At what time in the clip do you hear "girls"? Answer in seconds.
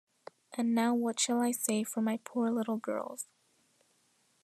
2.77-3.27